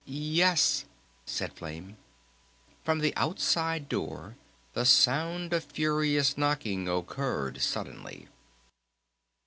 [0.07, 0.85] "Yes,"
[1.27, 1.95] said Flame.
[2.83, 4.35] From the outside door
[4.73, 8.27] the sound of furious knocking occurred suddenly.